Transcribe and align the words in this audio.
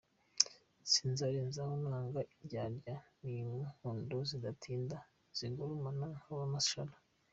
Sinzarenzaho 0.91 1.73
nanga 1.83 2.19
indyarya 2.35 2.95
n’inkundo 3.23 4.15
zidatinda 4.29 4.97
zigurumana 5.37 6.07
nk’amashara. 6.23 6.93